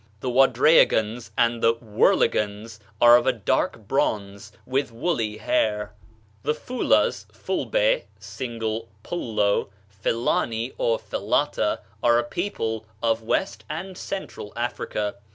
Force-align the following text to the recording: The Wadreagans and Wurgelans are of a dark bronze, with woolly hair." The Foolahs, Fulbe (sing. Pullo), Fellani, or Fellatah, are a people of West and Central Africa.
The 0.21 0.31
Wadreagans 0.31 1.29
and 1.37 1.61
Wurgelans 1.61 2.79
are 2.99 3.17
of 3.17 3.27
a 3.27 3.31
dark 3.31 3.87
bronze, 3.87 4.51
with 4.65 4.91
woolly 4.91 5.37
hair." 5.37 5.93
The 6.41 6.55
Foolahs, 6.55 7.27
Fulbe 7.31 8.05
(sing. 8.17 8.59
Pullo), 9.03 9.69
Fellani, 9.89 10.73
or 10.79 10.97
Fellatah, 10.97 11.81
are 12.01 12.17
a 12.17 12.23
people 12.23 12.83
of 13.03 13.21
West 13.21 13.63
and 13.69 13.95
Central 13.95 14.51
Africa. 14.55 15.17